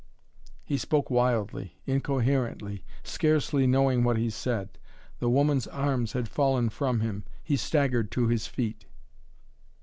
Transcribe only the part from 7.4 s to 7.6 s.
He